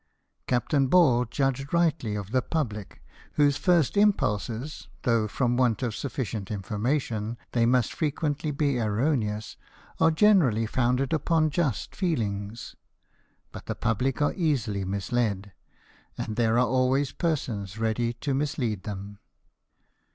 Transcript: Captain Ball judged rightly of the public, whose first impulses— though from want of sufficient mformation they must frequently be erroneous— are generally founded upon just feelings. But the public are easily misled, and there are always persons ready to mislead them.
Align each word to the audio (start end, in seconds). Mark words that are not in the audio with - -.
Captain 0.47 0.87
Ball 0.87 1.25
judged 1.25 1.75
rightly 1.75 2.15
of 2.15 2.31
the 2.31 2.41
public, 2.41 3.03
whose 3.33 3.55
first 3.55 3.95
impulses— 3.95 4.87
though 5.03 5.27
from 5.27 5.57
want 5.57 5.83
of 5.83 5.93
sufficient 5.95 6.47
mformation 6.47 7.37
they 7.51 7.67
must 7.67 7.93
frequently 7.93 8.49
be 8.49 8.79
erroneous— 8.79 9.57
are 10.01 10.09
generally 10.09 10.65
founded 10.65 11.13
upon 11.13 11.51
just 11.51 11.95
feelings. 11.95 12.75
But 13.51 13.67
the 13.67 13.75
public 13.75 14.23
are 14.23 14.33
easily 14.33 14.83
misled, 14.83 15.51
and 16.17 16.35
there 16.35 16.57
are 16.57 16.65
always 16.67 17.11
persons 17.11 17.77
ready 17.77 18.13
to 18.13 18.33
mislead 18.33 18.81
them. 18.85 19.19